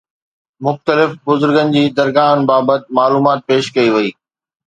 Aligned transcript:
مختلف 0.65 1.09
بزرگن 1.25 1.67
جي 1.75 1.83
درگاهن 1.97 2.39
بابت 2.49 2.81
معلومات 2.97 3.39
پيش 3.47 3.65
ڪئي 3.75 3.89
وئي 3.93 4.09